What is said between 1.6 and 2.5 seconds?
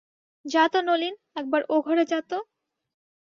ও ঘরে যা তো।